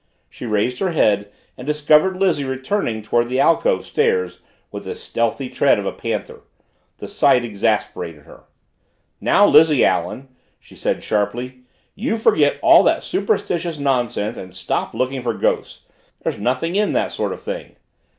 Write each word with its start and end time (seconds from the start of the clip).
She 0.31 0.47
raised 0.47 0.79
her 0.79 0.93
head 0.93 1.31
and 1.55 1.67
discovered 1.67 2.17
Lizzie 2.17 2.43
returning 2.43 3.03
toward 3.03 3.27
the 3.29 3.39
alcove 3.39 3.85
stairs 3.85 4.39
with 4.71 4.85
the 4.85 4.95
stealthy 4.95 5.47
tread 5.47 5.77
of 5.77 5.85
a 5.85 5.91
panther. 5.91 6.41
The 6.97 7.07
sight 7.07 7.45
exasperated 7.45 8.23
her. 8.23 8.45
"Now, 9.19 9.45
Lizzie 9.45 9.85
Allen!" 9.85 10.29
she 10.59 10.75
said 10.75 11.03
sharply, 11.03 11.65
"you 11.93 12.17
forget 12.17 12.57
all 12.63 12.81
that 12.81 13.03
superstitious 13.03 13.77
nonsense 13.77 14.37
and 14.37 14.55
stop 14.55 14.95
looking 14.95 15.21
for 15.21 15.35
ghosts! 15.35 15.81
There's 16.23 16.39
nothing 16.39 16.75
in 16.75 16.93
that 16.93 17.11
sort 17.11 17.31
of 17.31 17.39
thing." 17.39 17.75